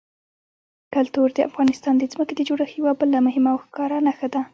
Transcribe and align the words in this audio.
کلتور 0.95 1.29
د 1.33 1.39
افغانستان 1.49 1.93
د 1.97 2.03
ځمکې 2.11 2.33
د 2.35 2.41
جوړښت 2.47 2.75
یوه 2.79 2.91
بله 2.99 3.17
مهمه 3.27 3.49
او 3.53 3.59
ښکاره 3.65 3.97
نښه 4.05 4.27
ده. 4.33 4.41